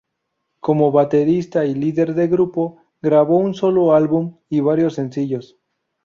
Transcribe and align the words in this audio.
Como 0.61 0.91
baterista 0.91 1.63
y 1.63 1.75
líder 1.75 2.15
de 2.15 2.27
grupo, 2.27 2.81
grabó 3.03 3.37
un 3.37 3.53
solo 3.53 3.93
álbum 3.93 4.39
y 4.49 4.59
varios 4.59 4.95
sencillos. 4.95 5.57